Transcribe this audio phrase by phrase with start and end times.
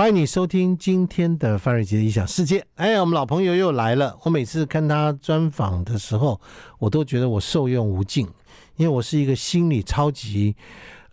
[0.00, 2.64] 欢迎你收听今天的范瑞杰的异想世界。
[2.76, 4.16] 哎，我们老朋友又来了。
[4.22, 6.40] 我每次看他专访的时候，
[6.78, 8.26] 我都觉得我受用无尽，
[8.76, 10.56] 因为我是一个心理超级，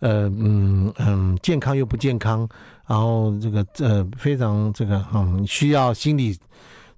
[0.00, 2.48] 呃，嗯嗯，健康又不健康，
[2.86, 6.34] 然后这个呃非常这个嗯需要心理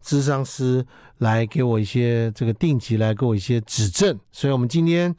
[0.01, 0.87] 咨商师
[1.19, 4.17] 来给我一些这个定级来给我一些指正。
[4.31, 5.13] 所以我们今天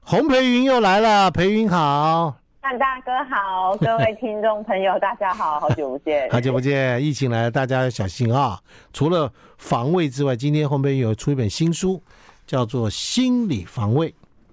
[0.00, 2.36] 洪培云又来了，培云好。
[2.64, 8.58] 范大哥好， 各位听众朋友大家好，好久不见，好久不见，疫情来了，大家要小心啊！
[8.90, 12.02] 除了防卫之外，今天洪培芸有出一本新书，
[12.46, 14.10] 叫做《心理防卫》。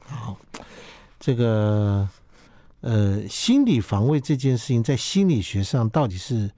[0.09, 0.36] 好，
[1.22, 2.05] 这个
[2.81, 6.52] 呃，心理防卫这件事情在心理学上到底是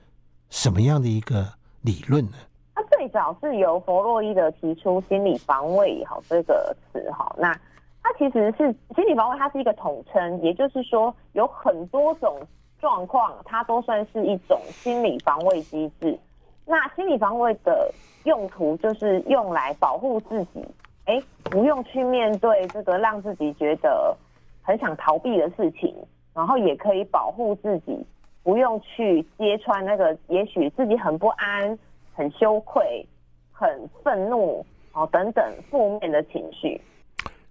[0.50, 1.48] 什么样的一个
[1.82, 2.38] 理论呢？
[2.74, 7.56] 它最早是由弗洛伊德提出“心理防卫”好这个词哈，那。
[8.04, 12.38] 它其实是心理防卫，它是一个统称，也就是说有很多种
[12.80, 16.20] 状况，它都算是一种心理防卫机制。
[16.66, 17.90] 那心理防卫的
[18.26, 20.66] 用途就是用来保护自己，
[21.06, 24.16] 哎，不用去面对这个让自己觉得
[24.62, 25.96] 很想逃避的事情，
[26.34, 28.06] 然后也可以保护自己，
[28.44, 31.80] 不用去揭穿那个也许自己很不安、
[32.14, 33.06] 很羞愧、
[33.52, 36.82] 很愤怒哦等等负面的情绪。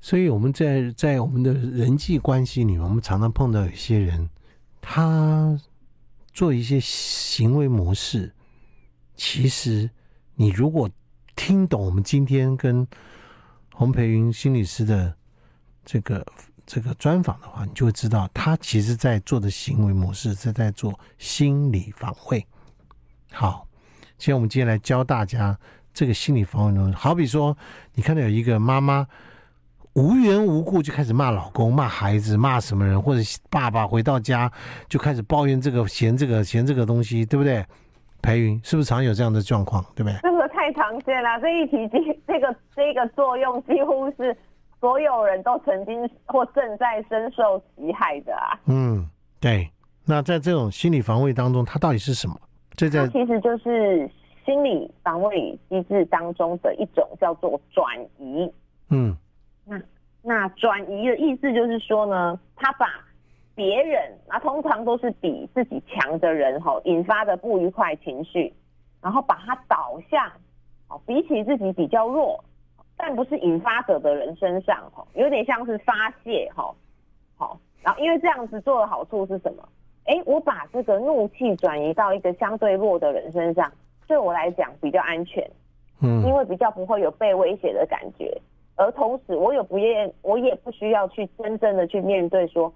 [0.05, 4.29] 所以我们在在我们的人际关系里面，我们常常碰到有些人，
[4.81, 5.57] 他
[6.33, 8.35] 做一些行为模式，
[9.15, 9.89] 其实
[10.35, 10.91] 你如果
[11.37, 12.85] 听懂我们今天跟
[13.73, 15.15] 洪培云心理师的
[15.85, 16.27] 这个
[16.67, 22.45] 这个专访的话，你就会知道他其实在做的行为模式是在做心理防卫。
[23.31, 23.69] 好，
[24.19, 25.57] 现在我们今天来教大家
[25.95, 27.57] 这个心理防卫呢，好比说，
[27.95, 29.07] 你看到有一个妈妈。
[29.95, 34.51] 无缘无故就开始骂老公、骂孩子、骂什么人，或者爸爸回到家
[34.89, 37.65] 就开始抱怨这个、嫌这个、嫌这个东西，对不对？
[38.23, 39.85] 培云是不是常有这样的状况？
[39.95, 40.19] 对不对？
[40.23, 41.77] 这个太常见了，这一题
[42.27, 44.35] 这个这个作用几乎是
[44.81, 48.59] 所有人都曾经或正在深受其害的啊。
[48.67, 49.07] 嗯，
[49.41, 49.69] 对。
[50.07, 52.35] 那在这种心理防卫当中，它到底是什么？
[52.77, 54.11] 这在其实就是
[54.47, 57.87] 心理防卫机制当中的一种，叫做转
[58.19, 58.51] 移。
[58.89, 59.15] 嗯。
[59.65, 59.81] 那
[60.23, 62.87] 那转移的意思就是说呢，他把
[63.55, 68.53] 别人，啊通常都是比自己强的人哈，引发的不愉快情绪，
[69.01, 70.31] 然后把它导向
[70.89, 72.43] 哦，比起自己比较弱，
[72.97, 76.75] 但不是引发者的人身上哈，有点像是发泄哈，
[77.37, 79.69] 好，然后因为这样子做的好处是什么？
[80.05, 83.71] 哎，我把这个怒气转移到一个相对弱的人身上，
[84.09, 85.49] 对我来讲比较安全，
[86.01, 88.41] 嗯，因为比较不会有被威胁的感觉。
[88.77, 92.73] 而同时，我也不愿，我也不需要去真正的去面对说，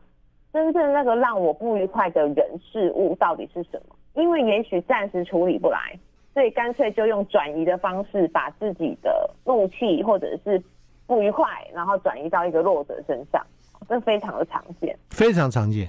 [0.53, 3.97] 真正那个让我不愉快的人事物到底是什么？
[4.15, 5.99] 因为也许暂时处理不来，
[6.33, 10.62] 所以干脆就用转移的方式，把自己的怒气或者是
[11.06, 13.45] 不愉快，然后转移到一个弱者身上，
[13.89, 15.89] 这非常的常见，非常常见。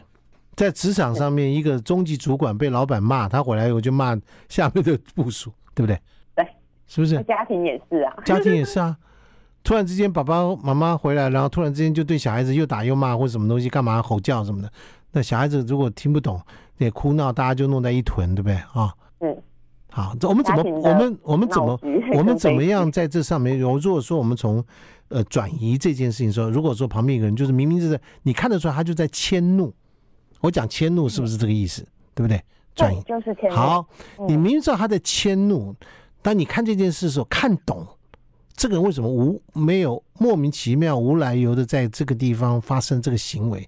[0.55, 4.17] 在职场上面，一个中级主管被老板骂，他回来以后就骂
[4.49, 5.99] 下面的部署，对不对？
[6.35, 6.47] 对，
[6.87, 7.21] 是不是？
[7.23, 8.97] 家庭也是啊，家庭也是啊。
[9.67, 14.71] 突然之间，爸爸妈妈回来，然后突然之间就对小孩子又打又骂，或者什么东西，干嘛吼叫什么的。
[15.11, 16.41] 那小孩子如果听不懂，
[16.77, 18.95] 也哭闹，大家就弄在一团，对不对啊？
[19.19, 19.37] 嗯。
[19.91, 21.77] 好，这我们怎么，我们我们怎么，
[22.13, 23.59] 我们怎么样在这上面？
[23.59, 24.63] 如果说我们从
[25.09, 29.73] 呃转移这件事情说，如果说旁边一个人就是明明就是你看得出来他就在迁怒，
[30.39, 31.85] 我讲迁怒是不是这个意思？
[32.15, 32.41] 对不对？
[32.73, 33.53] 转移就是迁怒。
[33.57, 33.85] 好，
[34.29, 35.75] 你明知道他在迁怒，
[36.21, 37.85] 当你看这件事的时候看懂。
[38.57, 43.63] 这个人为什么无没有莫名其妙无来由的在这个地方发生这个行为？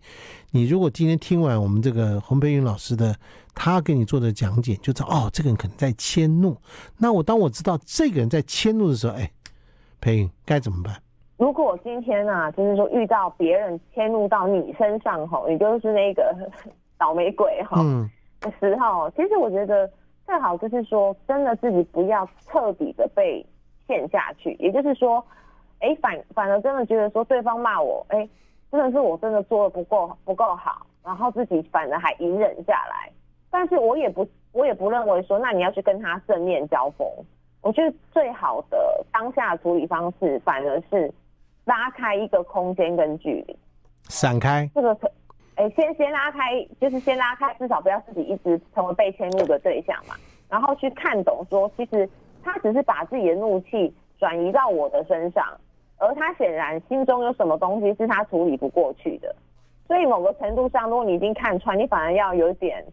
[0.50, 3.16] 你如果今天听完我们这个洪培云老师的
[3.54, 6.58] 他给你做的讲解，就知道哦，这个人可能在迁怒。
[6.98, 9.30] 那我当我知道这个人在迁怒的时候，哎，
[10.02, 10.96] 培云该怎么办？
[11.38, 16.36] 如果今天呢、啊，就是说遇到别人迁怒到你身上吼，也就是那个
[16.98, 17.84] 倒霉鬼哈
[18.42, 19.88] 的时候，其实我觉得
[20.26, 23.46] 最好就是说，真的自己不要彻底的被。
[23.89, 25.25] 陷下去，也就是说，
[25.80, 28.30] 哎，反反而真的觉得说对方骂我，哎，
[28.71, 33.12] 真的是我真的做的不够不够好，然后自己反而还隐忍下来。
[33.50, 37.07] 但是我也不我也不认为说，那你要去跟他正面交锋。
[37.62, 41.12] 我觉得最好的当下的处理方式，反而是
[41.65, 43.57] 拉开一个空间跟距离，
[44.03, 44.69] 闪开。
[44.75, 45.12] 这个可，
[45.56, 50.13] 哎，先先拉开，就是先拉开，至少不要自己一直成为被迁怒的对象嘛。
[50.47, 52.07] 然后去看懂说，其实。
[52.51, 55.46] 他只是把自己的怒气转移到我的身上，
[55.98, 59.34] 而他显然心中有什么东西是他处理不过去的，
[59.88, 62.84] 所以某个程度上，如果你已经看穿，你反而要有点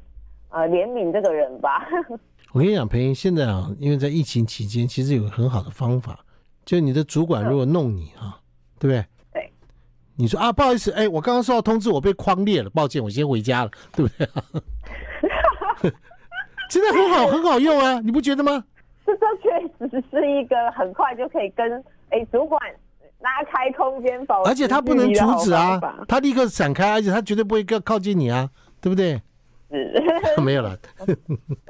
[0.50, 1.87] 呃怜悯这个人吧。
[2.53, 6.20] 我跟你讲，培英，现在啊，因为在疫情期间，其实有个很好的方法，
[6.64, 8.38] 就你的主管如果弄你啊，
[8.79, 9.05] 对不对？
[9.32, 9.53] 对。
[10.17, 14.26] 你说啊，不好意思，哎，我刚刚收到通知，我被框裂了，抱歉，我先回家了，对不对？
[16.70, 18.64] 真的很好，很好用啊，你不觉得吗？
[19.06, 22.61] 这这确实是一个很快就可以跟哎主管
[23.20, 28.50] 拉开空间保持，而且他不能阻止啊，他立刻闪开，而且他绝对不会更靠近你啊，
[28.81, 29.20] 对不对？
[29.70, 30.03] 是，
[30.43, 30.76] 没有了。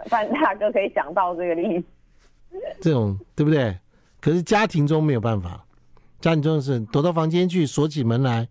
[0.06, 1.87] 范大哥可以想到这个例子，
[2.81, 3.79] 这种对不对？
[4.21, 5.65] 可是家庭中没有办法，
[6.21, 8.49] 家庭中是躲到房间去锁起门来，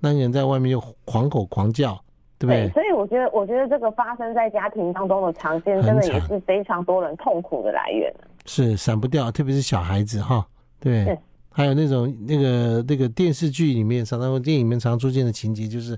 [0.00, 2.02] 那人在外面又狂吼狂叫，
[2.42, 2.68] 对不对？
[2.70, 8.12] 所以我觉得，我觉得这个发生在家庭当中的常见，真的也是非常多人痛苦的来源。
[8.46, 10.44] 是闪不掉，特别是小孩子哈，
[10.80, 11.16] 对。
[11.54, 15.96] 还有那种那个那个电视剧里面常常电影里面常出现的情节，就是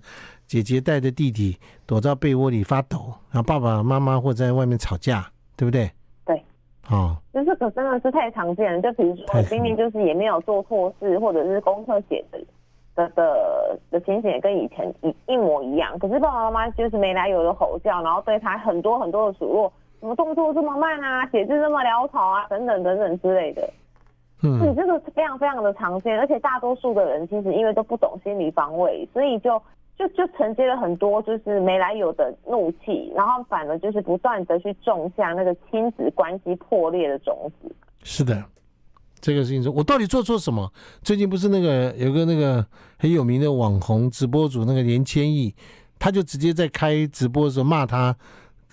[0.49, 1.57] 姐姐带着弟弟
[1.87, 5.25] 躲到被窝里发抖，然后爸爸妈妈或在外面吵架，
[5.57, 5.89] 对不对？
[6.27, 6.43] 对，
[6.91, 8.83] 哦，就这个真的是太常见了。
[8.83, 12.45] 就比如说明明就是也没有做错事，或者是功课写的
[12.95, 23.69] 的的的情形也跟以前一一模一样，可是爸爸妈妈就是没来由的吼叫，然后对他很多很多的数落，什么动作这么慢啊，写字这么潦草啊，等等等等之类的。
[24.43, 29.61] 嗯，你这个非常非常的常见，而且大多数的人其实因为都不懂心理防卫，所以就
[29.97, 37.75] 就就承接了很多就是没来由的怒气，然后反而就是不断的去种下那个亲子关系破裂的种子。
[38.03, 38.35] 是的，
[39.25, 40.71] 这个事情说，我到底做错什么？
[41.03, 42.65] 最近不是那个有个那个
[42.99, 45.55] 很有名的网红直播主那个连千亿，
[45.99, 48.15] 他就直接在开直播的时候骂他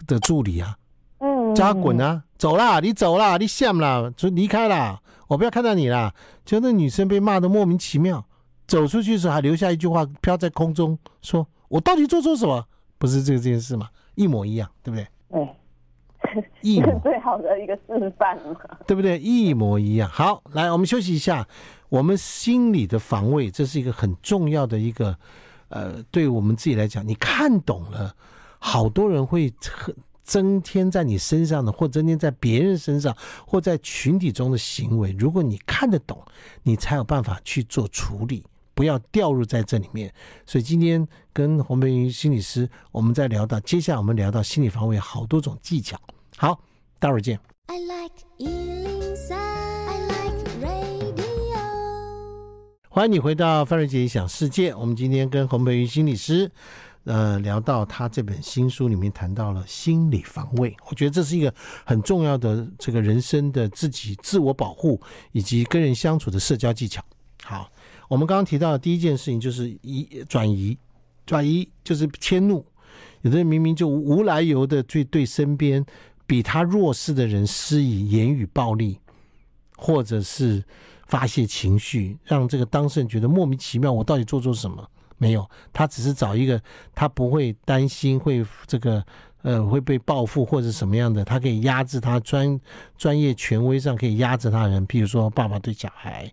[0.05, 0.75] 的助理啊，
[1.19, 5.01] 嗯，叫他滚啊，走啦，你走啦，你下啦，就离开啦。
[5.29, 6.13] 我不要看到你啦！
[6.43, 8.25] 就那女生被骂的莫名其妙，
[8.67, 12.65] 走出去的时候还留下一句话飘在空中，说我到底做错什么？
[12.97, 13.87] 不是这个这件事吗？
[14.15, 15.07] 一模一样，对不对？
[15.29, 15.55] 对，
[16.61, 19.17] 一模最好的一个示范嘛，对不对？
[19.19, 20.09] 一模一样。
[20.09, 21.47] 好，来，我们休息一下。
[21.89, 25.17] 我们心理的防卫，这是一个很重要的一个，
[25.69, 28.15] 呃，对我们自己来讲，你看懂了，
[28.59, 29.95] 好多人会很。
[30.23, 33.13] 增添在你身上的，或增添在别人身上，
[33.45, 36.23] 或在群体中的行为，如果你看得懂，
[36.63, 40.13] 你才有办法去做处理，不要掉入在这里面。
[40.45, 45.99] 所以今天跟洪培云心理师，我们在聊到，接下来我们聊到心理防卫好多种技巧。
[46.37, 46.61] 好，
[46.99, 47.39] 待会儿见。
[47.67, 51.21] I like 103, I like radio。
[52.89, 56.51] 欢迎你回到范瑞杰想世界，我们今天跟洪培云心理师。
[57.05, 61.51] 呃，聊到他这本新书里面谈到了心理防卫，我觉得这是一个
[61.83, 65.01] 很重要的这个人生的自己自我保护
[65.31, 67.03] 以及跟人相处的社交技巧。
[67.43, 67.71] 好，
[68.11, 70.77] 我们刚刚提到的第一件事情就是移转移，
[71.25, 72.65] 转移就是迁怒。
[73.21, 75.85] 有的人明明就无来由的对对身边
[76.27, 78.99] 比他弱势的人施以言语暴力，
[79.77, 80.61] 或者是
[81.07, 84.85] 发泄情绪，让这个当事人觉得莫名其妙，我到底做错什么？
[85.17, 86.61] 没有，他只是找一个
[86.93, 89.01] 他不会担心会这个
[89.43, 92.59] 呃会被报复或者什么样的，他可以压制他专
[92.97, 96.29] 专业权威上可以压制他人，譬如说爸爸对小孩，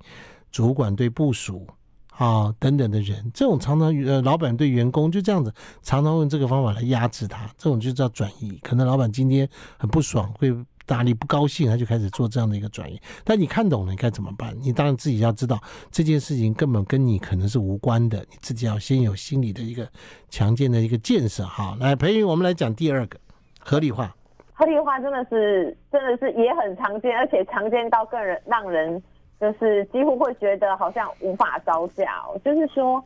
[0.50, 1.66] 主管对部署
[2.10, 5.52] 啊等等的人，这种常常呃老板对员工就这样子，
[5.82, 8.58] 常常用这个方法来压制他，这种就叫转移。
[8.62, 10.54] 可能老板今天很不爽会。
[10.90, 12.98] 哪里不高兴，他就开始做这样的一个转移。
[13.22, 14.56] 但你看懂了，你该怎么办？
[14.58, 19.86] 你当然自己要知道这件事情根本跟你可能是无关的，你自己要先有心理的一个
[20.30, 21.44] 强健的一个建设。
[21.44, 23.18] 好，来培育，我们来讲第二个
[23.60, 24.16] 合理化。
[24.54, 29.02] 合理化真的是真的是也很常见，而且常见到更人让人
[29.40, 32.24] 就是几乎会觉得好像无法招架。
[32.44, 33.02] 就是说，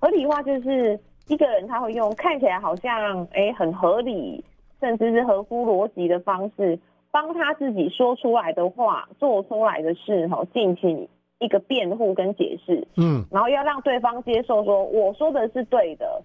[0.00, 0.98] 合理化就是
[1.28, 4.44] 一个人他会用看起来好像哎很合理，
[4.80, 6.78] 甚至是合乎逻辑的方式。
[7.10, 16.20] 帮他自己说出来的话、做出来的事，哈，进行一个辩护跟解释，嗯，然后要让对方接受，说我说的是对的，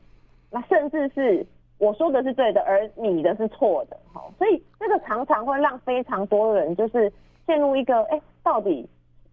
[0.50, 1.46] 那甚至是
[1.78, 7.13] 我说的是对的，而你的是错的，哈，所以这个常常会让非常多人就是
[7.46, 8.89] 陷入一个，哎，到底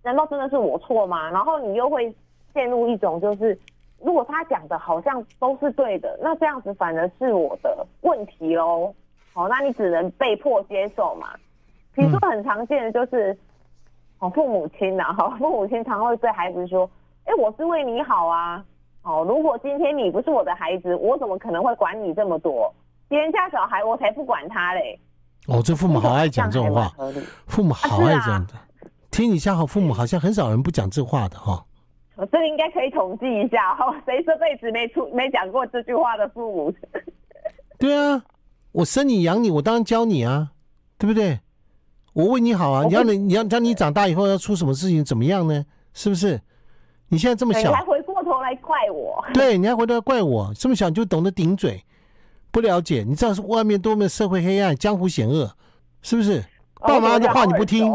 [0.06, 1.28] 难道真的是我错吗？
[1.32, 2.14] 然后你又会
[2.54, 3.58] 陷入一种，就是
[3.98, 8.94] 如果他讲的好像都是对的，那这样子反而是我的问题喽，
[9.34, 11.30] 好，那你只能被迫接受嘛。
[11.92, 13.36] 比如说很常见的就是，
[14.20, 16.88] 哦，父母亲呐，哈， 父母亲常会对孩子说，
[17.24, 18.64] 哎，我是为你好啊，
[19.02, 22.72] 哦，如果今天你不是我的孩子，我怎么可能会管你这么多？
[23.08, 24.96] 别人家小孩我才不管他嘞。
[25.48, 26.92] 哦，这父母好爱讲这种话，
[27.48, 28.52] 父母好爱讲的。
[29.16, 31.64] 听你家好，父母好像很少人不讲这话的哈。
[32.16, 36.74] 我这应该可以统计一下哈， 谁这辈子没出没讲过这句话的父母？
[37.80, 38.22] 对啊。
[38.72, 40.50] 我生你养你，我当然教你啊，
[40.98, 41.40] 对不对？
[42.12, 45.64] 我为你好啊，你要你你要当你长大以后要出什么事情怎么样呢？
[45.94, 46.38] 是不是？
[47.08, 49.24] 你现在这么小，你还回过头来怪我？
[49.32, 50.52] 对，你还回头来怪我？
[50.54, 51.82] 这么小就懂得顶嘴，
[52.50, 55.56] 不了解，你知道是外面多么社会黑暗、江湖险恶，
[56.02, 56.44] 是不是？
[56.80, 57.92] 爸妈的话你不听，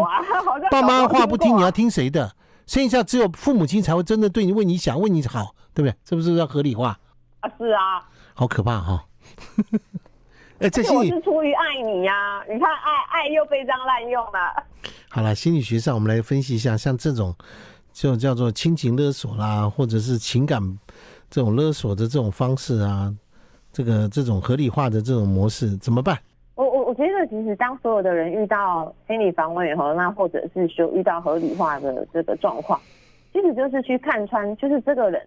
[0.70, 2.32] 爸妈的话不听，你要听谁的？
[2.68, 5.96] 剩下只有父母亲才会真的对你为你想为你好，对不对？
[6.08, 6.98] 是不是要合理化？
[7.42, 8.02] 啊，是啊，
[8.34, 9.06] 好可怕哈！
[10.60, 14.64] 哎，这我是出于爱你呀、啊，你看爱爱又被这样滥用了。
[15.10, 17.36] 好了，心理学上我们来分析一下，像这种
[17.92, 20.62] 就叫做亲情勒索啦，或者是情感
[21.30, 23.12] 这种勒索的这种方式啊，
[23.74, 26.18] 这个这种合理化的这种模式怎么办？
[26.92, 32.78] 我觉得，其实当所有的人遇到心理防卫以后，那或者是说遇到合理化的这个状况，
[33.32, 35.26] 其实就是去看穿，就是这个人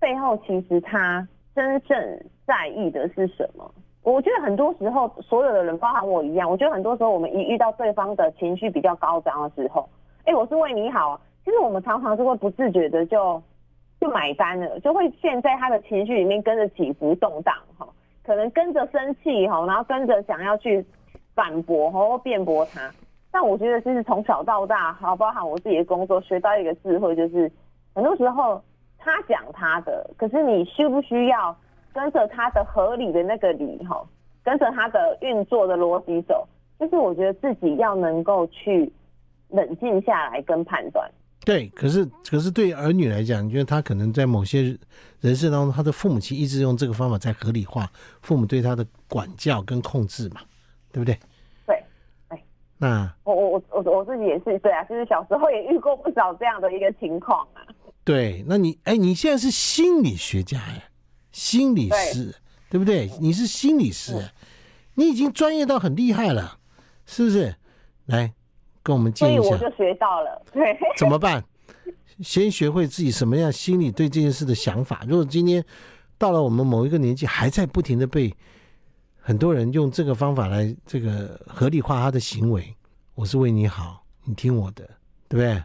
[0.00, 3.70] 背后其实他真正在意的是什么。
[4.02, 9.86] 我觉得很多时候，所有的人，包含我一样，我觉得很多时候，我们一遇到对方的情绪比较高涨的时候，
[10.24, 13.42] 哎，我是为你好，其实我们常常是会不自觉的就
[14.00, 17.86] 就买单了，就会陷在他的情绪里面跟着起伏动荡哈，
[18.24, 20.82] 可能跟着生气哈，然后跟着想要去
[21.34, 22.92] 反驳或辩驳他。
[23.30, 27.50] 但我觉得，就是从小到大，好，包含我自己的工作，学到一个智慧，就是
[27.94, 28.62] 很多时候
[28.98, 31.56] 他讲他的，可是你需不需要？
[31.94, 34.02] 跟着他的合理的那个理哈，
[34.42, 36.48] 跟着他的运作的逻辑走，
[36.80, 38.90] 就是我觉得自己要能够去
[39.50, 41.06] 冷静下来跟判断。
[41.44, 44.74] 对，可是可是对儿女来讲，你觉得他可能在某些
[45.20, 47.86] 人生当中，他的父母亲一直用这个方法在合理化
[48.22, 50.40] 父母对他的管教跟控制嘛，
[50.92, 51.18] 对不对？
[51.66, 51.84] 对，
[52.28, 52.44] 哎。
[52.78, 57.62] 那我我我我我自己也是对啊，就是小时候也遇过不少这样的一个情况啊。
[58.04, 60.84] 对，那你哎，你现在是心理学家呀？
[61.30, 62.32] 心理师，
[62.70, 63.08] 对，对不对？
[63.20, 64.30] 你是心理师，
[64.94, 66.58] 你已经专业到很厉害了，
[67.06, 67.54] 是不是？
[68.06, 68.32] 来
[68.82, 69.42] 跟我们建议一下。
[69.42, 70.76] 所以我就学到了，对。
[70.98, 71.44] 怎么办？
[72.20, 75.02] 先学会自己什么样心理对这件事的想法。
[75.08, 75.64] 如果今天
[76.18, 78.34] 到了我们某一个年纪，还在不停的被
[79.24, 82.74] 很多人用这个方法来这个合理化他的行为，
[83.14, 84.84] 我是为你好，你听我的，
[85.28, 85.62] 对不对？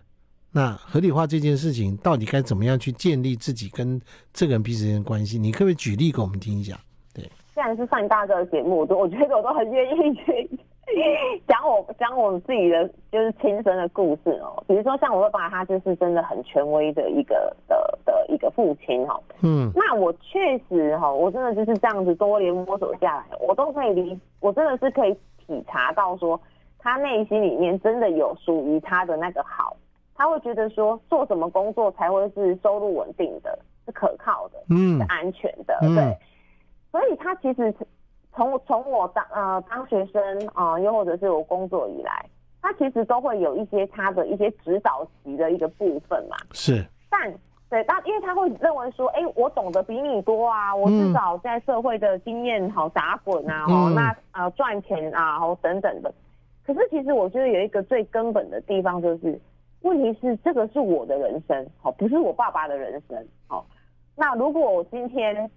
[0.51, 3.99] 那合理化这件事情到底该怎么样去建立自己跟
[4.31, 5.39] 这个人彼此间的关系？
[5.39, 6.79] 你可不可以举例给我们听一下？
[7.13, 7.23] 对，
[7.55, 10.59] 既然是上大哥的节目，我都我觉得我都很愿意去
[11.48, 14.63] 讲我讲我自己的就是亲身的故事哦。
[14.67, 19.20] 比如说像我爸爸，他就是真的很权威的一个的的一个父亲哈。
[19.44, 25.13] 嗯，那我确实哈，我真的就是这样子多年摸索下来，我都可以理，我真的是可以
[25.46, 26.39] 体察到说，
[26.79, 29.75] 他内心里面真的有属于他的那个好。
[30.15, 36.00] 他会觉得说，做什么工作才会是收入稳定的，是可靠的，嗯，是安全的，对。
[36.00, 36.17] 嗯、
[36.91, 37.72] 所以他其实
[38.36, 42.25] 从从我当呃当学生啊、呃，又或者是我工作以来，
[42.62, 46.38] 他其实都会有一些他的一些指导级的一个部分嘛。
[46.53, 46.86] 是。
[47.10, 47.34] 但
[47.69, 56.13] 对，但因为他会认为说，哎、欸，我懂得比你多啊，我至少在社会的经验好打滚啊，哦、嗯，那呃赚钱啊，哦等等的。
[56.65, 59.39] 可是其实我觉得有一个最根本的地方就是。
[59.84, 63.63] 问题是这个是我的人生，好，不是我爸爸的人生，好。
[64.15, 65.50] 那如果我今天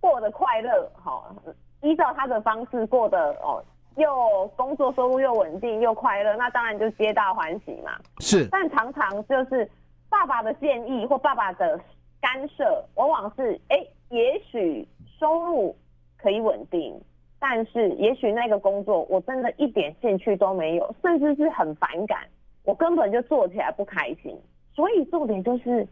[0.00, 1.32] 过得快乐，好，
[1.80, 3.62] 依照他的方式过得哦，
[3.96, 7.92] 又工作收入又稳定又快乐，那当然就皆大欢喜嘛。
[8.20, 8.46] 是。
[8.50, 9.68] 但常常就是
[10.08, 11.78] 爸爸的建议或爸爸的
[12.20, 14.86] 干涉，往往是哎，也许
[15.18, 15.76] 收入
[16.16, 17.00] 可以稳定，
[17.38, 22.20] 但是也许那个工作我真的一点兴趣都没有，甚至是很反感。
[22.64, 24.38] 我根本就做起来不开心，
[24.74, 25.88] 所以重点就是，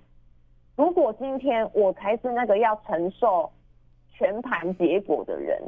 [0.77, 3.51] 如果今天我才是那个要承受
[4.17, 5.61] 全盘结果的人，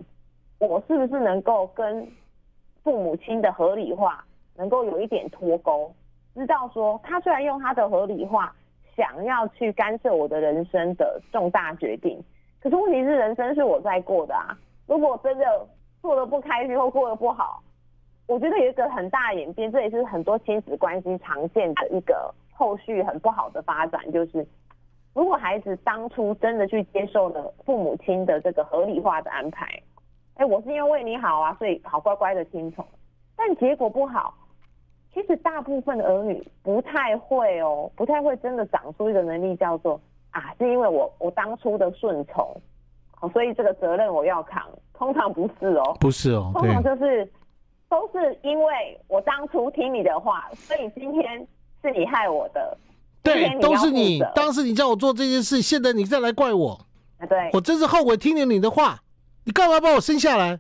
[0.59, 2.09] 我是不是能够跟
[2.83, 4.25] 父母亲的合理化
[4.57, 5.93] 能够有一点脱钩？
[6.35, 8.55] 知道说他虽然用他的合理化
[8.97, 12.23] 想要去干涉我的人生的重大决定，
[12.61, 14.57] 可是问题是人生是我在过的啊！
[14.87, 15.45] 如果真的
[16.01, 17.63] 做得不开心或过得不好，
[18.27, 24.47] 我觉得有一个很大演变，这也是很多亲子关系常见的一个后续很不好的发展，就是
[25.19, 29.67] 如果孩子当初真的去接受了父母亲的这个合理化的安排，
[30.37, 32.87] 哎，我是因为为你好啊，所以好乖乖的听从，
[33.37, 34.33] 但结果不好，
[35.13, 42.49] 其实大部分的儿女不太会哦，不太会真的长出一个能力叫做啊，是因为我我当初的顺从，
[43.33, 47.29] 所以这个责任我要扛，通常不是哦，不是哦，通常就是。
[47.91, 51.49] 都是因为我当初听你的话，所以今天
[51.81, 52.77] 是你害我的。
[53.33, 54.21] 对，都是你。
[54.35, 56.87] 当时你叫我做这件事，现在你再来怪我。
[57.29, 59.03] 对，我真是后悔听了你的话。
[59.45, 60.59] 你干嘛把我生下来？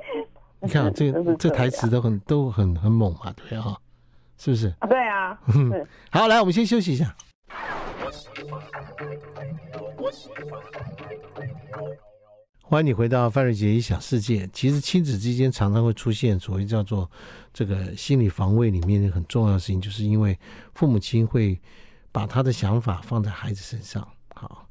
[0.62, 3.76] 你看这这台词都很都很很猛嘛，对啊，
[4.38, 4.68] 是不是？
[4.78, 5.38] 啊，对啊。
[6.10, 7.14] 好，来，我们先休息一下。
[12.62, 14.48] 欢迎你回到范瑞杰异想世界。
[14.52, 17.10] 其实亲子之间常常会出现所谓叫做
[17.52, 20.38] 这个心理防卫里面的很重要的事情，就是因为
[20.74, 21.60] 父母亲会
[22.12, 24.06] 把他的想法放在孩子身上。
[24.34, 24.66] 好，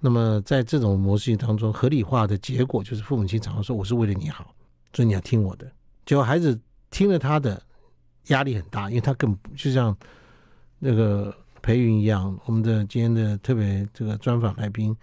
[0.00, 4.54] 那么在这种模式当中，合理化的结果就是父母亲常常说：“我是为了你好，
[4.92, 5.70] 所以你要听我的。”
[6.06, 6.58] 结果孩子
[6.90, 7.60] 听了他的，
[8.28, 9.96] 压力很大，因为他更就像
[10.78, 14.96] 那个培云一样，我们的今天的特别这个专访来宾。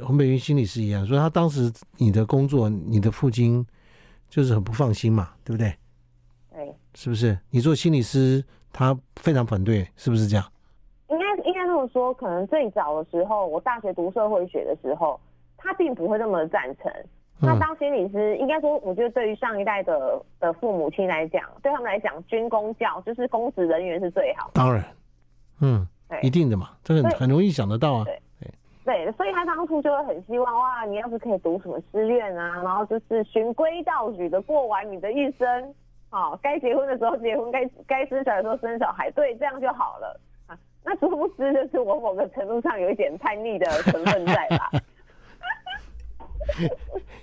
[0.00, 3.66] 洪培云心理师一样，说他当时你的工作，你的父亲
[4.30, 5.76] 就是很不放心嘛，对不对？
[6.52, 7.36] 对，是不是？
[7.50, 10.52] 你做心理师，他非常反对，是不是这样？
[11.88, 15.20] 说，可能最早的时候，我大学读社会学的时候，
[15.56, 16.92] 他并不会那么赞成。
[17.38, 24.50] 那当心理师，应该说，我觉得对于上一代的的父母亲来讲，对他们来讲，军公教就是公职人员是最好。
[24.54, 24.84] 当然，
[25.60, 28.04] 嗯，对一定的嘛，这很很容易想得到啊。
[28.04, 28.20] 对。
[28.86, 35.74] 对，所以他当初就会很希望哇，你要是可以读什么师院啊，然后就是循规蹈矩的过完你的一生，
[36.08, 40.25] 好、哦，该结婚的时候结婚，该该生小孩的时候生小孩，对，这样就好了啊。
[40.86, 44.70] 那殊不知就是我某个程度上有一点叛逆的成分在吧？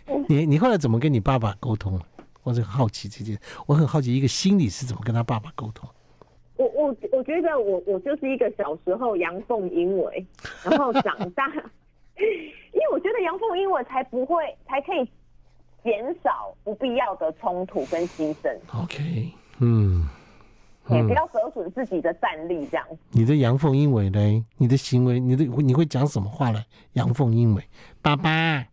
[0.27, 1.99] 你你后来怎么跟你爸爸沟通？
[2.43, 5.89] 我是很好奇这件，我很好奇一个心理是怎么跟他爸爸沟通。
[6.57, 10.27] 我我我觉得我我就是一个小时候阳奉阴违，
[10.63, 11.47] 然后长大，
[12.17, 15.09] 因为我觉得阳奉阴违才不会才可以
[15.83, 18.53] 减少不必要的冲突跟牺牲。
[18.83, 20.07] OK，嗯，
[20.89, 22.85] 也不要折损自己的战力，这样。
[23.11, 24.43] 你的阳奉阴违嘞？
[24.57, 27.63] 你的行为，你的你会讲什么话来阳奉阴违？
[28.01, 28.63] 爸爸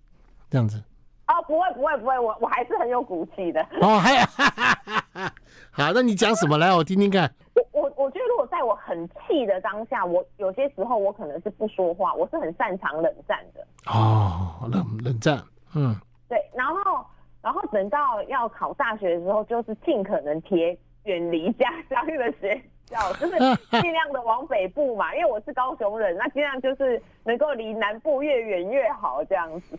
[0.49, 0.83] 这样子。
[1.29, 3.61] 哦，不会不会不会，我我还是很有骨气的。
[3.81, 4.21] 哦，还有，
[5.71, 6.75] 好，那你讲什么来？
[6.75, 7.33] 我听听看。
[7.55, 13.65] 我我我觉得，如果在我很气的当下，我有些时候我可能是不说话，我是很擅长冷战的。
[13.87, 15.41] 哦，冷冷战，
[15.77, 15.95] 嗯，
[16.29, 16.37] 对。
[16.53, 17.07] 然后
[17.41, 23.39] 然后等到要考大学的时候，就是尽可能贴远离家乡的学校，就是
[23.81, 29.79] 尽量的往北部嘛，因为我是高雄人，那尽量就是能够离南部越远越好，这样子。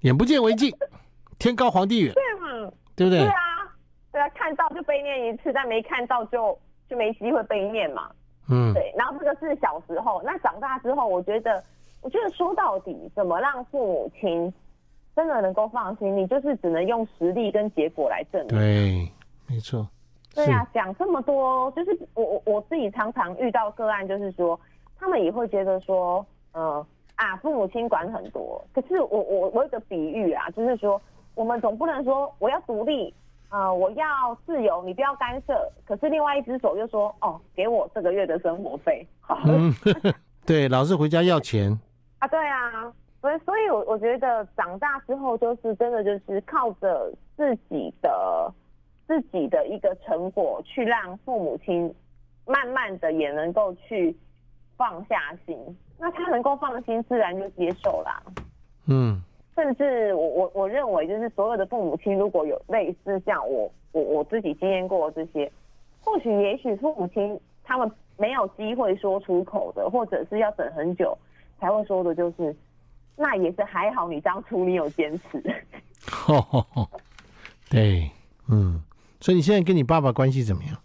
[0.00, 0.72] 眼不见为净，
[1.38, 2.72] 天高皇帝远，对嘛？
[2.96, 3.20] 对不对？
[3.20, 3.36] 对啊，
[4.12, 8.10] 对啊，看到就被念一次，但没看到就就没机会被念嘛。
[8.48, 8.92] 嗯，对。
[8.96, 11.62] 然后这个是小时候，那长大之后，我觉得，
[12.00, 14.52] 我觉得说到底，怎么让父母亲
[15.14, 18.48] 真的能够放心，你就是只能用实力跟结果来证明。
[18.48, 19.08] 对，
[19.46, 19.86] 没错。
[20.34, 24.58] 对啊，讲这么多，就是我我我自己常常遇到个案，就是说
[24.98, 26.86] 他们也会觉得说，嗯、呃。
[27.16, 30.98] 啊，父母亲管很多，可是我我我有个比喻啊，就是说
[31.34, 33.12] 我们总不能说我要独立，
[33.50, 35.70] 呃，我要自由，你不要干涉。
[35.84, 39.06] 可是另外一只手又说，哦，给我这个月的生活费。
[39.44, 39.70] 嗯，
[40.46, 41.78] 对，老是回家要钱。
[42.20, 42.90] 啊，对啊，
[43.20, 48.50] 所以所以我我觉得长大之后就是真的就是靠着自己的
[49.10, 51.92] 自己的一个成果去让父母亲
[52.46, 54.16] 慢慢的也能够去
[54.76, 55.56] 放下心。
[55.98, 58.22] 那他能够放心，自然就接受啦。
[58.86, 59.20] 嗯，
[59.56, 65.50] 甚至我我我认为，就是所有的父母亲，如果有类似像我我我自己经验过的这些，
[66.00, 71.18] 或许也许父母亲他们没有机会说出口的，或者是要等很久
[71.58, 72.56] 才会说的，就是
[73.16, 75.42] 那也是还好，你当初你有坚持。
[77.68, 78.10] 对，
[78.48, 78.82] 嗯，
[79.20, 80.76] 所以你现在跟你爸爸关系怎么样？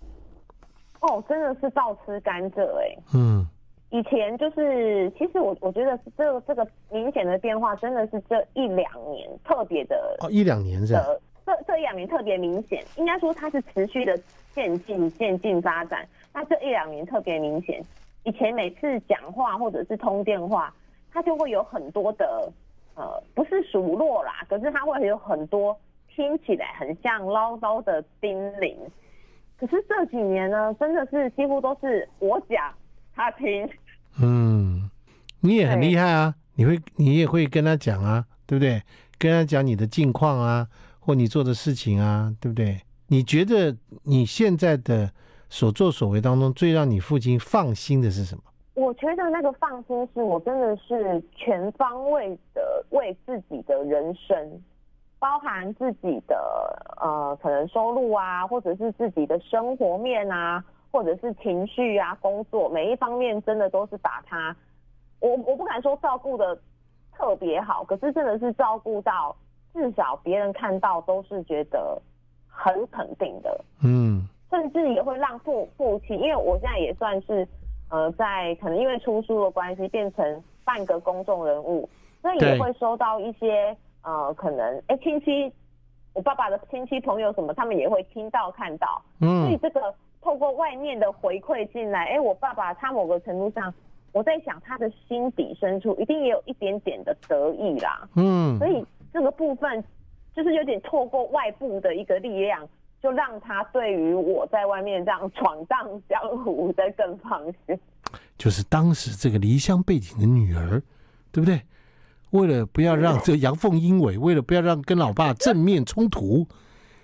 [1.01, 2.97] 哦，真的是照吃甘蔗哎、欸。
[3.13, 3.47] 嗯。
[3.91, 11.05] 以前就是，其实我我觉得这个这个明显的变化，真的是这一两年特别的哦，一两年是吧？
[11.45, 14.19] 这这一两年特别明显，应该说它是持续的
[14.53, 16.05] 渐进渐进发展。
[16.33, 17.81] 那这一两年特别明显，
[18.23, 20.73] 以前每次讲话或者是通电话，
[21.13, 22.51] 他就会有很多的
[22.95, 25.77] 呃，不是数落啦，可是他会有很多
[26.15, 28.73] 听起来很像唠叨的叮咛。
[29.57, 32.73] 可是这几年呢，真的是几乎都是我讲
[33.15, 33.69] 他听。
[34.21, 34.89] 嗯，
[35.41, 36.33] 你也很厉害啊！
[36.55, 38.81] 你会，你也会跟他讲啊，对不对？
[39.17, 40.67] 跟他讲你的近况啊，
[40.99, 42.81] 或你做的事情啊，对不对？
[43.07, 45.11] 你觉得你现在的
[45.49, 48.41] 所作所为当中，最让你父亲放心的是什么？
[48.73, 54.61] 我觉得那个放心是我真的是全方位的为自己的人生，
[55.25, 56.37] 包含自己的
[57.01, 60.63] 呃可能收入啊，或者是自己的生活面啊。
[60.91, 64.55] 或者是情绪啊，工作每一方面真的都是把他，
[65.19, 66.57] 我我不敢说照顾的
[67.11, 69.35] 特别好，可是真的是照顾到
[69.73, 72.01] 至少别人看到都是觉得
[72.47, 77.45] 很肯定的，嗯，甚至也会让父父亲，因为我现在也算是
[77.89, 81.89] 呃，在可能因为出书的关系，变成半个公众人物，
[82.21, 85.51] 那也会收到一些呃，可能哎亲戚，
[86.13, 93.73] 我爸爸的亲戚朋友什么，他们也会听到看到，嗯，所以这个透过外面的回馈进来，哎，我爸爸他某个程度上，
[94.13, 99.83] 我在想他的心底深处一定也有一点点的得意啦，嗯，所以这个部分。
[100.35, 102.67] 就是有点透过外部的一个力量，
[103.01, 107.79] 就让他对于我在外面这样闯荡江湖的更放心。
[108.37, 110.83] 就是当时这个离乡背景的女儿，
[111.31, 111.61] 对不对？
[112.35, 116.47] 为了不要让这阳奉阴违，为了不要让跟老爸正面冲突，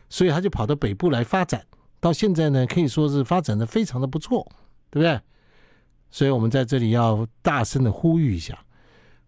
[0.10, 1.66] 所以他就跑到北部来发展。
[2.00, 4.46] 到现在呢，可以说是发展的非常的不错，
[4.90, 5.20] 对不对？
[6.10, 8.58] 所以我们在这里要大声的呼吁一下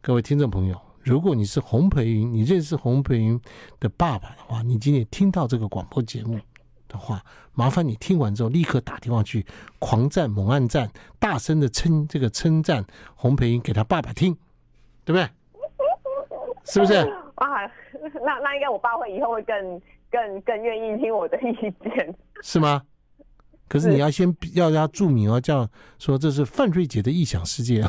[0.01, 0.79] 各位听众朋友。
[1.01, 3.39] 如果你是洪培云，你认识洪培云
[3.79, 6.39] 的爸爸的话，你今天听到这个广播节目
[6.87, 9.45] 的话，麻烦你听完之后立刻打电话去
[9.79, 10.89] 狂赞猛按赞，
[11.19, 12.85] 大声的称这个称赞
[13.15, 14.33] 洪培云给他爸爸听，
[15.05, 15.29] 对不对？
[16.65, 16.93] 是不是？
[17.35, 17.65] 啊，
[18.23, 22.81] 那那应该我爸会以后会更更更愿意听我的意见，是吗？
[23.67, 27.81] 可是你要先要要注明哦，叫说这是范瑞杰的异想世界。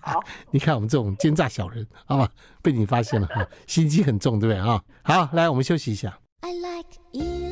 [0.00, 2.30] 好， 你看我们这种奸诈小人，好吧，
[2.62, 4.82] 被你发现了哈，心机很重，对不对啊？
[5.02, 6.18] 好，来，我们休息一下。
[6.40, 7.45] I like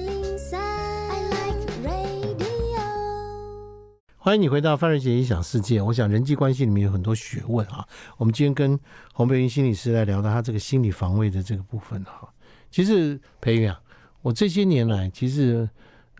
[4.24, 5.82] 欢迎你回到范瑞杰影响世界。
[5.82, 7.86] 我想人际关系里面有很多学问啊。
[8.16, 8.80] 我们今天跟
[9.12, 12.26] 洪培云心理师来聊到他这个心理防卫的这个部分哈。
[12.70, 13.78] 其实培云啊，
[14.22, 15.68] 我这些年来其实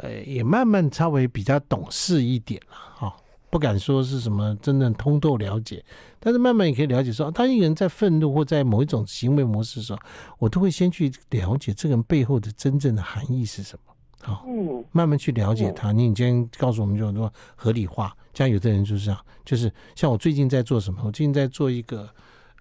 [0.00, 3.16] 呃也慢慢稍微比较懂事一点了哈。
[3.48, 5.82] 不敢说是什么真正通透了解，
[6.20, 9.98] 但是慢慢也可以了解说，当一个人在愤怒或在某一种行为模式的时候，
[10.38, 13.93] 我都会先去了解这个人背后的真正的含义是什么。
[14.24, 15.92] 好，嗯，慢慢去了解他。
[15.92, 21.00] 你你今天告诉我们就是说合理化，像有的人就是这样，就是像我最近在做什么？
[21.04, 22.08] 我最近在做一个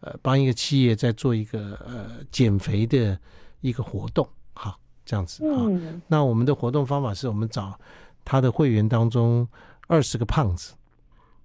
[0.01, 3.17] 呃，帮一个企业在做一个呃减肥的
[3.61, 5.65] 一个活动，好，这样子啊。
[6.07, 7.79] 那我们的活动方法是我们找
[8.25, 9.47] 他的会员当中
[9.87, 10.73] 二十个胖子。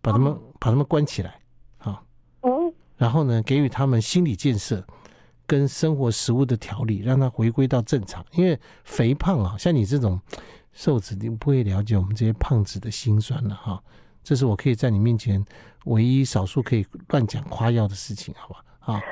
[0.00, 1.40] 把他们把他们关起来，
[1.76, 2.04] 好，
[2.42, 4.82] 嗯，然后呢，给予他们心理建设
[5.48, 8.24] 跟生活食物的调理，让它回归到正常。
[8.32, 10.20] 因为肥胖啊，像你这种
[10.72, 13.82] 瘦子，你不会了解我们这些胖子的心酸了哈。
[14.22, 15.42] 这是我可以在你面前
[15.86, 18.64] 唯一少数可以乱讲夸耀的事情，好吧？
[18.80, 19.02] 啊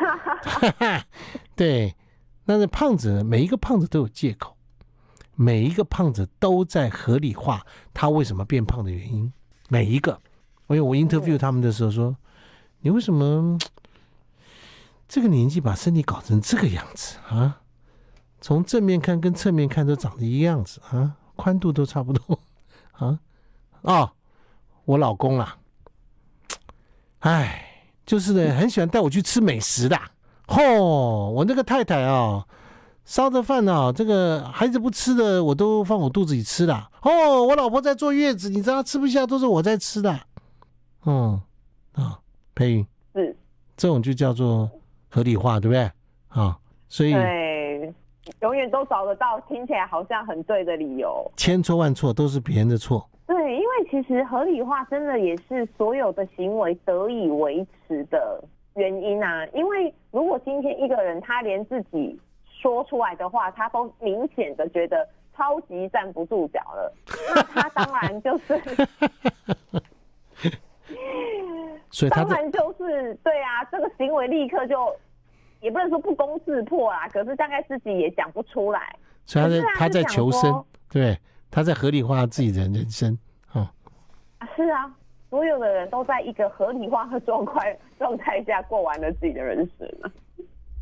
[1.57, 1.95] 对，
[2.45, 4.55] 但是胖子，每一个胖子都有借口，
[5.35, 9.33] 每一个胖子都在合理化他为什么变胖的原因，
[9.71, 10.21] 每一个。
[10.69, 12.15] 因为我 interview 他们的时候说，
[12.81, 13.57] 你为什么
[15.09, 17.61] 这个年纪把身体搞成这个样子啊？
[18.41, 22.39] 从正面看跟侧面看都长得一样子啊，宽度都差不多
[22.93, 23.19] 啊。
[23.83, 24.13] 哦，
[24.85, 25.59] 我老公啊，
[27.21, 29.97] 哎，就是呢，很喜欢带我去吃美食的。
[30.49, 32.47] 哦，我那个太太啊，
[33.05, 36.75] 烧的饭啊，这个孩子不吃的，我都放我肚子里吃的。
[37.03, 40.21] 哦，我老婆在坐月子，你知道吃不下都是我在吃的。
[41.05, 41.41] 嗯，
[41.93, 42.21] 啊，
[42.55, 43.37] 培云嗯
[43.77, 44.71] 这种就叫做
[45.09, 45.91] 合理化，对不对？
[46.29, 47.95] 啊，所以对，
[48.41, 53.09] 永远都找得到听起来好像很对的理由，千错万错都是别人的错。
[53.27, 58.43] 对，因为其实合理化真的也是所有的行为得以维持的
[58.75, 59.47] 原因啊。
[59.55, 66.93] 因为如果今天一个人他连自己说出来的话，他都明显的觉得超级站不住脚了，
[67.35, 68.61] 那他当然就是。
[71.97, 74.95] 所以他当然就是对啊，这个行为立刻就
[75.63, 78.95] 也不能说不攻自破啦，可是大概自己也讲不出来。
[79.25, 81.19] 所以他在他在求生，对，
[81.51, 83.17] 他在合理化自己的人生。
[83.53, 83.67] 哦，
[84.55, 84.95] 是啊，
[85.31, 90.13] 所有的人都在一个合理化的状态状态下过完了自己的人生了，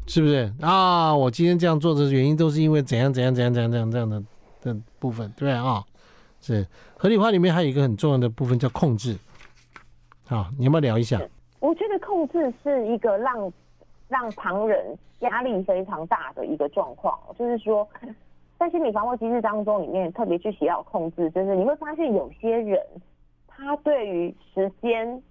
[0.08, 1.14] 是不是啊？
[1.14, 4.20] 我今天这样做的原因都是因为怎样怎样怎样怎样怎样这样的
[4.62, 5.84] 的部分，对啊、哦，
[6.40, 6.66] 是
[6.98, 9.16] 合理化里面还有一个很重要的部分叫控制。
[10.26, 11.20] 好，你要不要聊一下？
[11.60, 13.52] 我觉得控制是一个让
[14.08, 17.18] 让旁人压力非常大的一个状况。
[17.38, 17.86] 就是说，
[18.58, 22.80] 在心理防卫机制当中，里面特别去写到控制，就是你会发现有些人，
[23.46, 25.22] 他对于时间、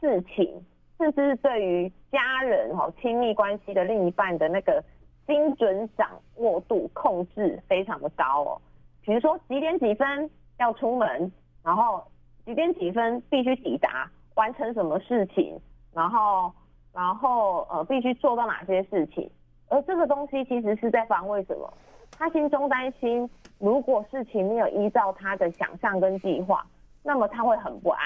[0.00, 0.64] 事情，
[0.98, 4.82] 甚至是对于家人哈亲密关系的另一半的那个
[5.28, 8.60] 精准掌握度、控制非常的高哦。
[9.02, 11.30] 比如说几点几分要出门，
[11.62, 12.02] 然后
[12.44, 14.10] 几点几分必须抵达。
[14.40, 15.60] 完成什么事情，
[15.92, 16.50] 然后，
[16.94, 19.30] 然后呃，必须做到哪些事情，
[19.68, 21.70] 而这个东西其实是在防卫什么？
[22.16, 26.64] 他心中担心，如果事情没有依照他的想象跟计划，
[27.02, 28.02] 那么他会很不安。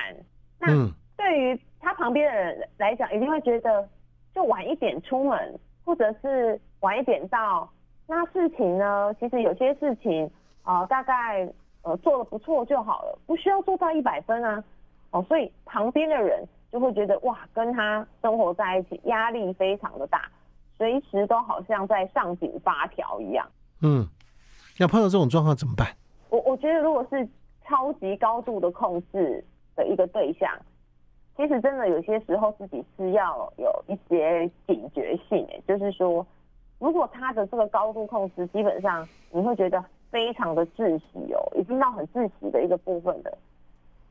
[0.59, 0.67] 那
[1.17, 3.89] 对于他旁边的人来讲，一定会觉得，
[4.35, 7.71] 就晚一点出门，或者是晚一点到，
[8.09, 9.15] 那事情呢？
[9.21, 10.29] 其实有些事情
[10.65, 11.49] 啊、呃，大概
[11.83, 14.65] 呃做得不错就好了，不需要做到一百分啊。
[15.15, 20.29] 哦，所以旁边的人就会觉得哇，跟他生活在一起，压力非常的大，
[20.77, 23.47] 随时都好像在上紧发条一样。
[23.81, 24.05] 嗯，
[24.79, 25.87] 要碰到这种状况怎么办？
[26.31, 27.29] 我我觉得，如果是
[27.65, 29.45] 超级高度的控制
[29.77, 30.51] 的一个对象，
[31.37, 35.47] 其实真的有些时候自己是要有一些警觉性。
[35.53, 36.27] 哎，就是说，
[36.81, 43.39] 如果他的这个高度控制，基本上你会觉得非常的窒息哦，已经到很窒息的一个部分的，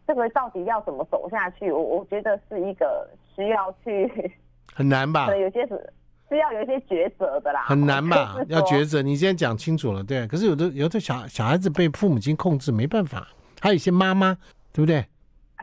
[0.08, 1.72] 这个到底要怎么走下去？
[1.72, 4.32] 我我觉得是一个需要去
[4.74, 5.28] 很难吧？
[5.28, 5.94] 对，有些是。
[6.30, 9.04] 是要有一些抉择的啦，很难吧，要抉择。
[9.04, 10.26] 你现在讲清楚了，对。
[10.26, 13.28] 可是有的有的小小孩子被父母亲控制，没办法。
[13.62, 14.36] 还有一些妈妈，
[14.72, 15.06] 对不对？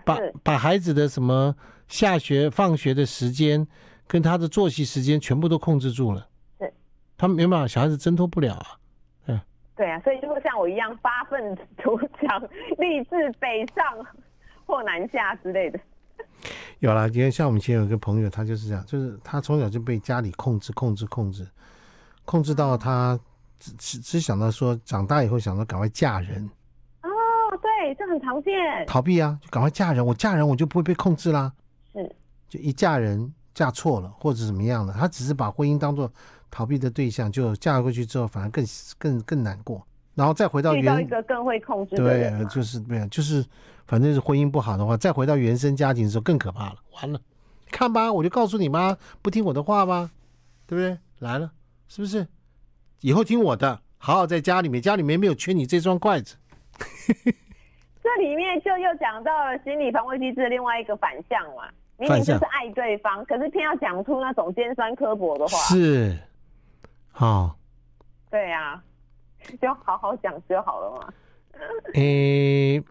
[0.04, 1.52] 把把孩子的什么
[1.88, 3.66] 下学、放学的时间，
[4.06, 6.28] 跟他的作息时间全部都控制住了。
[6.60, 6.72] 是，
[7.18, 8.78] 他们没办法，小孩子挣脱不了啊。
[9.26, 9.40] 对。
[9.74, 12.40] 对啊，所以如果像我一样发愤图强，
[12.78, 13.84] 立志北上
[14.70, 15.80] 或南下之类的。
[16.78, 21.46] 有啦，因为像我们以前有一个朋友，他就是这样，就是他从小就被家里控制、控制、控制，
[22.24, 23.18] 控制到他
[23.58, 26.48] 只只只想到说，长大以后想到赶快嫁人。
[27.02, 27.08] 哦，
[27.60, 28.54] 对，这很常见。
[28.86, 31.52] 逃避啊，就赶快嫁人，我嫁人我就不会被控制啦。
[31.92, 32.16] 是，
[32.48, 36.10] 就一嫁人嫁错了或者怎么样的，他只是把婚姻当做
[36.50, 38.64] 逃避的对象，就嫁过去之后反而更
[38.96, 39.86] 更更难过。
[40.20, 42.36] 然后再回到原，遇到一个更会控制的人。
[42.36, 43.42] 对，就是对，就是，
[43.86, 46.74] 反正是婚姻不好的话，再回到原生家庭的时候更可怕了。
[46.96, 47.18] 完了，
[47.70, 50.10] 看吧，我就告诉你妈，不听我的话吧，
[50.66, 50.98] 对不对？
[51.20, 51.50] 来了，
[51.88, 52.26] 是不是？
[53.00, 56.36] 以后听我的，好好在家里面，家里面没有缺你这双筷子。
[58.04, 61.64] 这里面就又讲到了心理防卫机制的另外一个反向嘛，
[61.96, 65.56] 明明就是爱对方，可是偏要讲出那种尖酸刻薄的话。
[65.60, 66.18] 是，
[67.10, 67.56] 好。
[68.30, 68.84] 对呀、啊。
[69.60, 71.12] 就好好讲就好了嘛。
[71.94, 72.84] 诶、欸，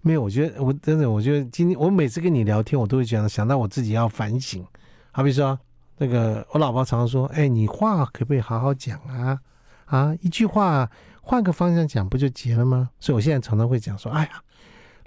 [0.00, 4.64] 没有，我觉得我真的，我觉得今天我每次跟你聊天，我都会讲想到我自己要反省。
[5.10, 5.58] 好比说，
[5.96, 9.40] 那个我老婆常常说：“哎、你话可不可以好好讲啊？
[9.86, 10.90] 啊，一句话
[11.22, 14.42] 换个方向讲，不就结了吗？”所以我现在常常会讲说：“哎呀，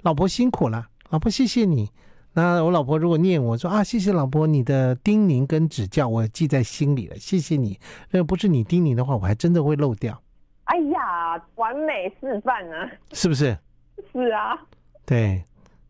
[0.02, 1.90] 老婆辛苦了，老婆谢谢你。”
[2.34, 7.78] 那我老婆如果念我说啊，谢谢老婆你的叮咛跟指教，我记在心里了，谢谢你。
[8.10, 10.20] 那不是你叮咛的话，我还真的会漏掉。
[10.64, 12.90] 哎呀，完美示范啊！
[13.12, 13.56] 是不是？
[14.12, 14.56] 是啊。
[15.04, 15.44] 对。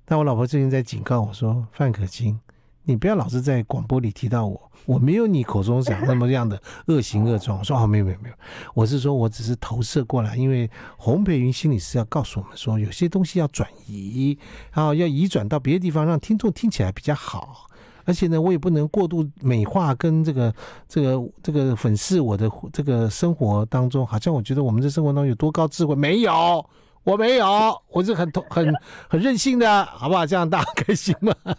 [0.05, 2.39] 但我老婆最近在警告我说，范可清，
[2.85, 4.71] 你不要老是在广播里提到我。
[4.85, 7.59] 我没有你口中讲那么样的 恶行恶状。
[7.59, 8.35] 我说哦，没有没有没有，
[8.75, 14.37] 我是说我只是投射过来，因为洪培云心理师要告诉我们说，有些东西要转移，
[14.73, 17.69] 然后要移转到别的地方，让听众听起来比较好。
[18.05, 20.53] 而且呢，我也不能过度美化跟这个
[20.89, 26.69] 这个这个粉饰我的这个生活当中，好像我觉得我们这生活当中有多高智慧，没有，
[27.05, 28.75] 我没有，我是很很
[29.09, 30.27] 很任性的，好不好？
[30.27, 31.33] 这样大家开心吗？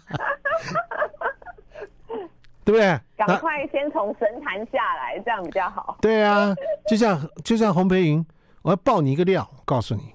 [2.65, 2.99] 对不对？
[3.17, 5.97] 赶快先从神坛下来，这样比较好。
[6.01, 6.55] 对啊，
[6.87, 8.25] 就像就像洪培云，
[8.61, 10.13] 我要爆你一个料，告诉你，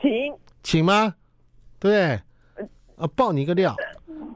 [0.00, 0.10] 请
[0.62, 1.14] 请吗？
[1.78, 2.20] 对，
[2.96, 3.74] 啊，爆你一个料。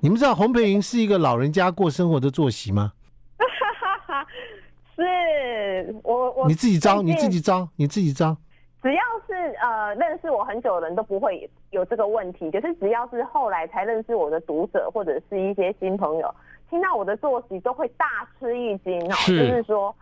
[0.01, 2.93] 你们知道洪培云是一个老人家过生活的作息吗？
[4.95, 8.37] 是我我你自己招，你自己招，你自己招。
[8.83, 9.01] 只要
[9.39, 16.35] 是呃认识我很久的人都不会有这个问题，就是只要是后来才认识我的读者或者是一些新朋友。
[16.69, 19.95] 听到我的作息都会大吃一惊哦，就是说，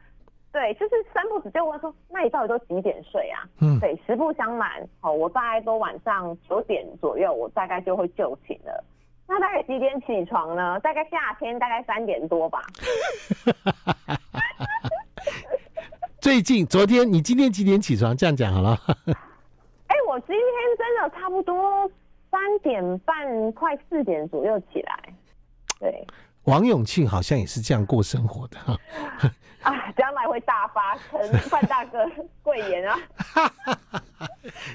[0.53, 3.45] 对，就是三不子就问说，那你到底都几点睡啊？
[3.61, 8.85] 嗯，对，实不相瞒，哦，我大概都晚上九点左右，我大概就会就寝了。
[9.29, 10.81] 那大概几点起床呢？
[10.81, 12.63] 大概夏天大概三点多吧。
[16.27, 18.17] 最近，昨天你今天几点起床？
[18.17, 18.77] 这样讲好了。
[19.07, 20.43] 哎、欸，我今天
[20.77, 21.89] 真的差不多
[22.33, 25.15] 三点半，快四点左右起来。
[25.79, 26.05] 对。
[26.43, 28.77] 王永庆好像也是这样过生活的哈，
[29.63, 31.99] 啊，将来会大发成范大哥
[32.43, 32.99] 贵言啊！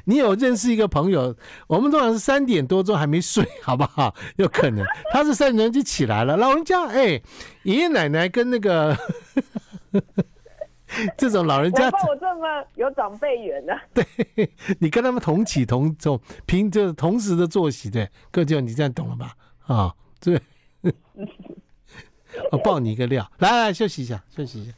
[0.05, 1.35] 你有认识一个朋友，
[1.67, 4.15] 我们通常是三点多钟还没睡，好不好？
[4.37, 6.37] 有可能他是三点钟就起来了。
[6.37, 7.23] 老人家，哎、欸，
[7.63, 8.97] 爷爷奶奶跟那个
[11.17, 13.73] 这种老人家，我这么有长辈缘呢？
[13.93, 14.05] 对，
[14.79, 19.35] 你跟他们同起同坐，平就是同时的作息，对，各就你这样懂了吧？
[19.67, 20.39] 啊，对。
[22.51, 24.71] 我爆你一个料，来来休息一下，休息一下。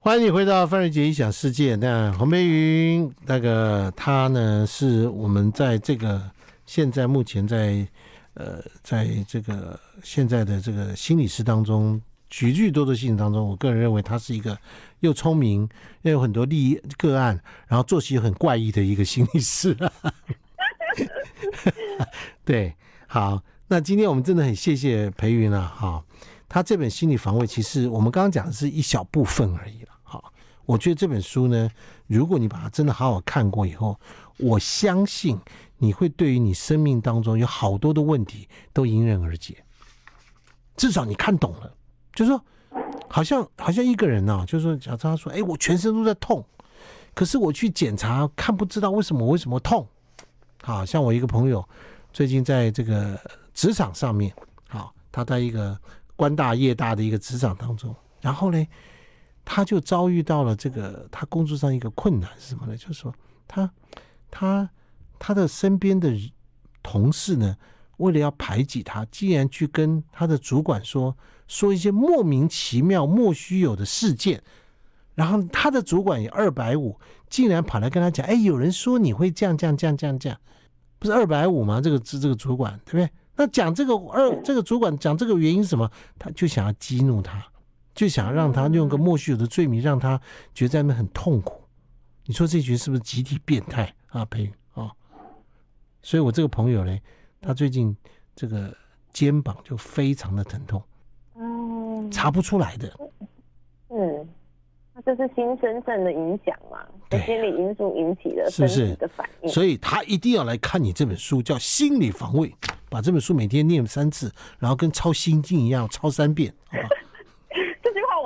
[0.00, 1.74] 欢迎你回到范瑞杰异想世界。
[1.76, 6.20] 那黄培云那个他呢，是我们在这个
[6.66, 7.86] 现在目前在
[8.38, 14.56] 呃，在这个现在的这个心理师当中，许许多多心理当中，我个人认为他是一个
[15.00, 15.68] 又聪明
[16.02, 19.76] 又有很多利益个案，然后作息很怪异的一个心理师。
[22.44, 22.76] 对，
[23.08, 25.66] 好，那今天我们真的很谢谢培云了。
[25.66, 26.04] 哈，
[26.48, 29.88] 他这本心理防卫，其实我们刚刚讲的是一小部分而已了。
[30.64, 31.68] 我觉得这本书呢，
[32.06, 33.98] 如果你把它真的好好看过以后，
[34.36, 35.40] 我相信
[35.78, 39.64] 你会对于你生命当中有好多的问题都迎刃而解。
[40.76, 41.74] 至少你看懂了，
[42.12, 42.44] 就是说，
[43.08, 46.44] 好像好像一个人啊，就是说，假设他说，哎，我全身都在痛，
[47.14, 49.86] 可是我去检查，看不知道为什么为什么痛。
[50.62, 51.66] 好像我一个朋友
[52.12, 53.18] 最近在这个
[53.54, 54.32] 职场上面，
[54.68, 55.76] 好，他在一个
[56.14, 58.66] 官大业大的一个职场当中，然后呢，
[59.44, 62.76] 他就遭遇到了这个他工作上一个困难是什么呢？
[62.76, 63.12] 就是说
[63.46, 63.68] 他
[64.30, 64.68] 他
[65.18, 66.12] 他的身边的
[66.82, 67.56] 同事呢，
[67.98, 74.42] 为了要排挤他，竟然去跟他的主管说说一些莫名其妙、莫须有的事件，
[75.14, 80.38] 然后他的主管也二百五，竟然跑来跟他讲：“哎，有人说你会降降降降降，
[80.98, 81.80] 不是二百五吗？
[81.80, 83.10] 这个这这个主管对不对？
[83.36, 85.90] 那讲这个二这个主管讲这个原因是什么？
[86.18, 87.44] 他就想要激怒他。”
[87.94, 90.20] 就想让他用个莫须有的罪名，让他
[90.54, 91.64] 觉得在那很痛苦。
[92.26, 94.24] 你说这群是不是集体变态啊？
[94.26, 94.48] 培、
[96.02, 96.98] 所以我这个朋友呢，
[97.40, 97.96] 他最近
[98.34, 98.74] 这个
[99.12, 100.82] 肩膀就非常的疼痛，
[101.36, 102.92] 嗯，查不出来的，
[103.90, 104.28] 嗯，
[104.94, 106.78] 那这是心身上的影响嘛？
[107.10, 108.96] 对，心理因素引起的，是不是？
[109.48, 112.48] 所以他一定要来看你这本书，叫《心理防卫》，
[112.90, 116.78] 把这本书每天念三次，然后跟抄心经一样抄三遍，好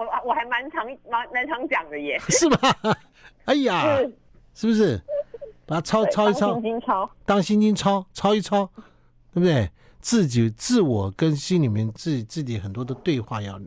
[0.04, 0.22] 吧？
[0.24, 2.56] 我还蛮常蛮蛮常讲的耶， 是吗？
[3.44, 4.16] 哎呀，是，
[4.54, 5.00] 是不是？
[5.66, 8.66] 把它抄抄一抄，当心经抄，抄一抄，
[9.32, 9.70] 对不对？
[10.00, 13.60] 自己自我跟心里面自己自己很多的对话要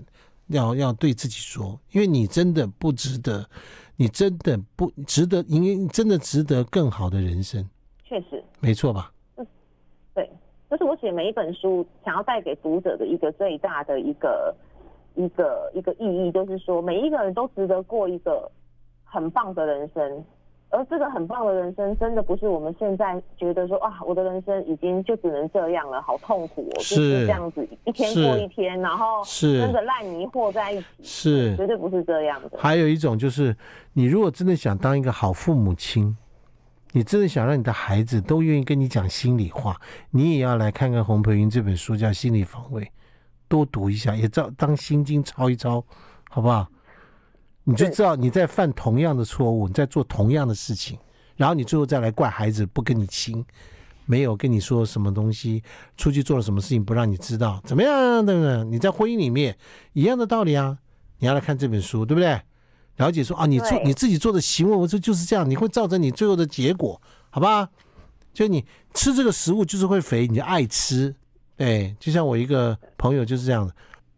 [0.48, 3.48] 要要对自己说，因为你真的不值得，
[3.96, 7.68] 你真的不值得，因为你真的值得更好的人生。
[8.04, 9.12] 确实，没错吧？
[9.38, 9.48] 嗯，
[10.14, 10.30] 对，
[10.70, 14.56] 这是我写每一本书想要带给读者的一个最大的一个。
[15.18, 18.52] 一个一个意义就是说，每一个人都值得过一个
[19.06, 20.26] 很棒的人生，
[20.70, 32.58] 而这个很棒的人生，真的不是我们现在觉得说啊，我的人生已经就只能这样了，好痛苦哦，是就是这样子一天过一天，然后跟着烂泥和在一起，是绝对不是这样的。
[32.58, 33.56] 还有一种就是，
[33.94, 36.18] 你如果真的想当一个好父母亲，
[36.92, 39.80] 你真的想让你的孩子都愿意跟你讲心里话，
[40.12, 42.82] 你也要来看看洪培云这本书，叫《心理防卫》。
[43.48, 45.84] 多读一下，也照当心经抄一抄，
[46.30, 46.68] 好不好？
[47.68, 50.98] 你就知道你在犯同样的错误，你在做同样的事情，
[51.36, 53.44] 然后你最后再来怪孩子不跟你亲，
[54.06, 55.64] 没有跟你说什么东西，
[55.98, 58.26] 出去做了什么事情不让你知道，怎么样？
[58.26, 58.64] 对不对？
[58.66, 59.58] 你在婚姻里面
[59.94, 60.78] 一样的道理啊！
[61.18, 62.40] 你要来看这本书，对不对？
[62.98, 67.68] 了解说啊，你做你自己做的行为，我说就是这样，你会造成你最后的结果，好吧？
[68.32, 71.16] 就你吃这个食物就是会肥，你就爱吃。
[71.58, 73.74] 哎，就像我一个朋友就是这样的，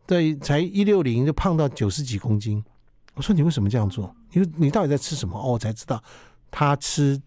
[0.06, 2.64] 对，才一六零就胖到九十几公斤。
[3.18, 4.16] 我说你为什么这样做？
[4.32, 5.38] 你你到底在吃什么？
[5.38, 6.02] 哦，我才知道，
[6.52, 7.20] 他吃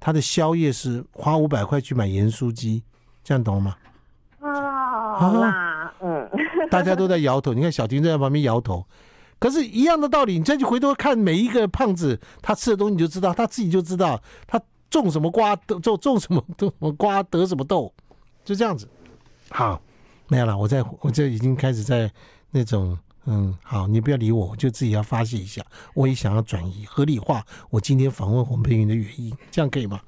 [0.00, 2.82] 他的宵夜是花五百块去买盐酥鸡，
[3.22, 3.76] 这样懂了吗？
[4.40, 6.28] 啊，好啦，嗯，
[6.70, 8.84] 大家都在摇头，你看小婷在旁边摇头。
[9.38, 17.92] 可是，一样的道理，你再去回头看每一个胖子，他吃的东西你就知道，他自己就知道，他种什么瓜得种种什么什么瓜得什么豆，
[18.42, 18.88] 就这样子。
[19.50, 19.78] 好，
[20.28, 20.56] 没有了。
[20.56, 22.10] 我在我这已经开始在
[22.50, 25.62] 那种嗯，好，你不要理我，我就自己要发泄一下。
[25.94, 30.00] 我也想要转移合理化我今天访问洪佩云的原因，这样可以吗？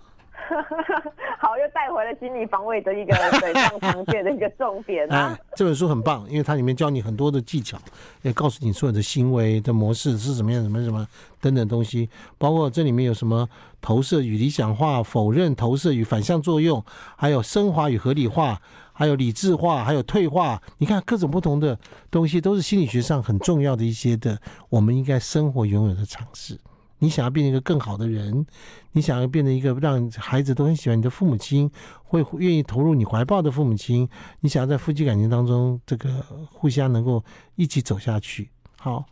[1.41, 5.41] 好，又带回了心理防卫的一个非常常见的一个重点啊、 哎。
[5.55, 7.79] 这本书很棒，因为它里面教你很多的技巧，
[8.23, 11.07] 也告诉你所有的行为的模式是怎么样、什么什么
[11.41, 13.49] 等等东西，包括这里面有什么
[13.81, 16.85] 投射与理想化、否认投射与反向作用，
[17.17, 18.61] 还有升华与合理化。
[18.99, 21.79] 还有理智化，还有退化，你看各种不同的
[22.11, 24.37] 东西，都是心理学上很重要的一些的，
[24.69, 26.59] 我们应该生活拥有的尝试。
[26.99, 28.45] 你想要变成一个更好的人，
[28.91, 31.71] 你想要变成一个让孩子都很喜欢你的父母亲，
[32.03, 34.09] 会愿意投入你怀抱的父母亲，
[34.41, 36.21] 你想要在夫妻感情当中，这个
[36.51, 37.25] 互相能够
[37.55, 38.51] 一起走下去。
[38.81, 39.05] 好，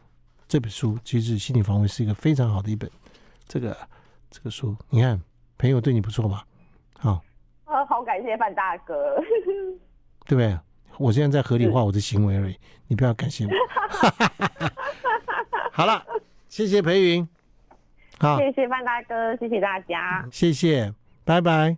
[0.49, 2.91] 这本书其实心理防卫是一个非常好的一本，
[3.47, 3.76] 这个
[4.32, 5.22] 这个书，你看
[5.57, 6.45] 朋友对你不错吧？
[6.99, 7.22] 好。
[7.67, 9.14] 啊好感谢范大哥，
[10.27, 10.59] 对不对？
[10.99, 12.59] 我现在在合理化我的行为而已，
[12.89, 13.51] 你不要感谢我。
[15.71, 16.03] 好了，
[16.49, 17.29] 谢谢裴云，
[18.19, 20.95] 好，谢谢范大哥，谢谢大家，谢谢，
[21.25, 21.77] 拜拜。